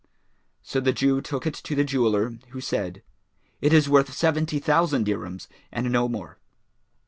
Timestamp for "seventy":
4.11-4.57